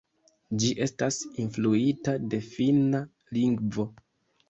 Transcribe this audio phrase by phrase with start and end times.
[0.63, 3.07] Ĝi estas influita de finna
[3.41, 3.91] lingvo.